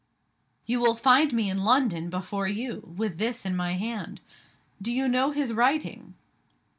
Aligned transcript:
"You 0.65 0.79
will 0.79 0.95
find 0.95 1.31
me 1.31 1.47
in 1.47 1.59
London, 1.59 2.09
before 2.09 2.47
you 2.47 2.81
with 2.97 3.19
this 3.19 3.45
in 3.45 3.55
my 3.55 3.73
hand. 3.73 4.19
Do 4.81 4.91
you 4.91 5.07
know 5.07 5.29
his 5.29 5.53
writing?" 5.53 6.15